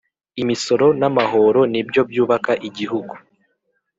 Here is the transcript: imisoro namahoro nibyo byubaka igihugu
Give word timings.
imisoro 0.41 0.87
namahoro 0.99 1.61
nibyo 1.71 2.01
byubaka 2.09 2.51
igihugu 2.67 3.13